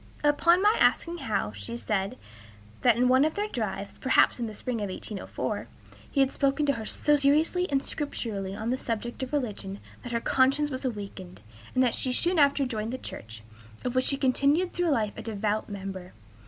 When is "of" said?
3.23-3.35, 4.81-4.89, 9.21-9.31, 13.85-13.93